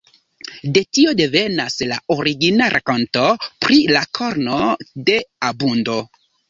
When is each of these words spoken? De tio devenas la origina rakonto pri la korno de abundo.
De 0.77 0.81
tio 0.97 1.11
devenas 1.19 1.77
la 1.91 1.99
origina 2.17 2.71
rakonto 2.77 3.29
pri 3.67 3.81
la 3.99 4.05
korno 4.21 4.61
de 5.11 5.23
abundo. 5.53 6.03